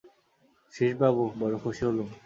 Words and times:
শ্রীশবাবু, 0.73 1.23
বড়ো 1.39 1.57
খুশি 1.63 1.81
হলুম! 1.87 2.09